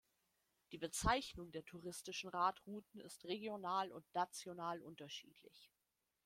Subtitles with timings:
[0.71, 5.69] Die Bezeichnung der touristischen Radrouten ist regional und national unterschiedlich.